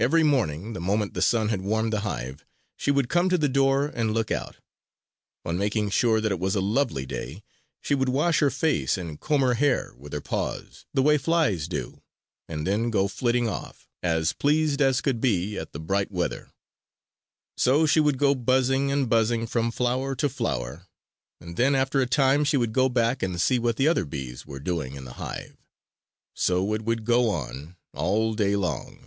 Every 0.00 0.22
morning, 0.22 0.74
the 0.74 0.80
moment 0.80 1.14
the 1.14 1.20
sun 1.22 1.48
had 1.48 1.60
warmed 1.62 1.92
the 1.92 2.02
hive, 2.02 2.44
she 2.76 2.92
would 2.92 3.08
come 3.08 3.28
to 3.30 3.36
the 3.36 3.48
door 3.48 3.88
and 3.92 4.14
look 4.14 4.30
out. 4.30 4.58
On 5.44 5.58
making 5.58 5.90
sure 5.90 6.20
that 6.20 6.30
it 6.30 6.38
was 6.38 6.54
a 6.54 6.60
lovely 6.60 7.04
day, 7.04 7.42
she 7.80 7.96
would 7.96 8.08
wash 8.08 8.38
her 8.38 8.48
face 8.48 8.96
and 8.96 9.18
comb 9.18 9.40
her 9.40 9.54
hair 9.54 9.92
with 9.96 10.12
her 10.12 10.20
paws, 10.20 10.86
the 10.94 11.02
way 11.02 11.18
flies 11.18 11.66
do, 11.66 12.00
and 12.48 12.64
then 12.64 12.90
go 12.90 13.08
flitting 13.08 13.48
off, 13.48 13.88
as 14.00 14.32
pleased 14.32 14.80
as 14.80 15.00
could 15.00 15.20
be 15.20 15.58
at 15.58 15.72
the 15.72 15.80
bright 15.80 16.12
weather. 16.12 16.52
So 17.56 17.84
she 17.84 17.98
would 17.98 18.18
go 18.18 18.36
buzzing 18.36 18.92
and 18.92 19.08
buzzing 19.10 19.48
from 19.48 19.72
flower 19.72 20.14
to 20.14 20.28
flower; 20.28 20.86
and 21.40 21.56
then 21.56 21.74
after 21.74 22.00
a 22.00 22.06
time 22.06 22.44
she 22.44 22.56
would 22.56 22.72
go 22.72 22.88
back 22.88 23.20
and 23.20 23.40
see 23.40 23.58
what 23.58 23.74
the 23.74 23.88
other 23.88 24.04
bees 24.04 24.46
were 24.46 24.60
doing 24.60 24.94
in 24.94 25.04
the 25.06 25.14
hive. 25.14 25.56
So 26.34 26.72
it 26.72 26.82
would 26.82 27.04
go 27.04 27.30
on 27.30 27.74
all 27.94 28.34
day 28.34 28.54
long. 28.54 29.04